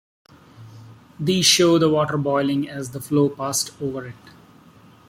These 1.19 1.45
show 1.45 1.77
the 1.77 1.87
water 1.87 2.17
boiling 2.17 2.67
as 2.67 2.89
the 2.89 2.99
flow 2.99 3.29
passed 3.29 3.71
over 3.79 4.07
it. 4.07 4.15